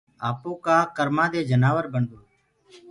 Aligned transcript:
آپو 0.29 0.49
ڪرمآنٚ 0.97 1.31
دي 1.33 1.41
جنآور 1.49 1.85
بڻدوئي 1.93 2.29